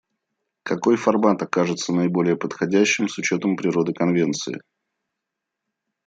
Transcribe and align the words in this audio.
Какой 0.63 0.97
формат 0.97 1.43
окажется 1.43 1.93
наиболее 1.93 2.35
подходящим 2.35 3.07
с 3.07 3.19
учетом 3.19 3.55
природы 3.55 3.93
Конвенции? 3.93 4.63